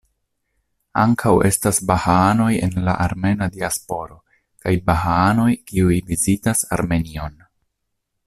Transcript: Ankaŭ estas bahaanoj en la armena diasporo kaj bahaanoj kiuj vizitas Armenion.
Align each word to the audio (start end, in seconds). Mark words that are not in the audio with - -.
Ankaŭ 1.01 1.33
estas 1.49 1.79
bahaanoj 1.91 2.47
en 2.67 2.73
la 2.87 2.95
armena 3.05 3.49
diasporo 3.57 4.17
kaj 4.65 4.75
bahaanoj 4.89 5.49
kiuj 5.69 6.01
vizitas 6.09 6.65
Armenion. 6.79 7.37